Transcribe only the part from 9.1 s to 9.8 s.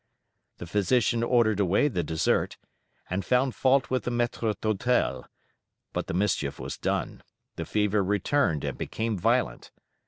violent.